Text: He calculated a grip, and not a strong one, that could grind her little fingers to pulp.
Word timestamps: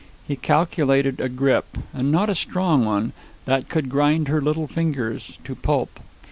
He 0.27 0.35
calculated 0.35 1.19
a 1.19 1.29
grip, 1.29 1.77
and 1.93 2.11
not 2.11 2.27
a 2.27 2.33
strong 2.33 2.83
one, 2.85 3.13
that 3.45 3.69
could 3.69 3.87
grind 3.87 4.29
her 4.29 4.41
little 4.41 4.65
fingers 4.65 5.37
to 5.43 5.53
pulp. 5.53 5.99